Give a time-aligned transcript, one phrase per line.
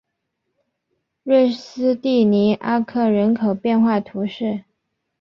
[1.21, 4.63] 瑞斯蒂尼阿克人口变化图示